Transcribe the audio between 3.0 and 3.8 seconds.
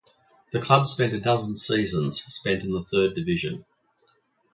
division.